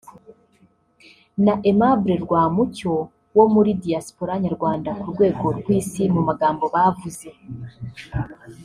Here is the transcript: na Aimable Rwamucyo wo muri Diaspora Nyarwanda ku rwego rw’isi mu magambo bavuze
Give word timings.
na 1.45 1.53
Aimable 1.67 2.13
Rwamucyo 2.25 2.93
wo 3.37 3.45
muri 3.53 3.71
Diaspora 3.83 4.33
Nyarwanda 4.43 4.89
ku 4.99 5.07
rwego 5.13 5.45
rw’isi 5.57 6.03
mu 6.13 6.21
magambo 6.27 6.63
bavuze 6.75 7.27